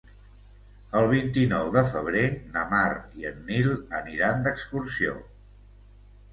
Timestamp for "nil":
3.53-3.71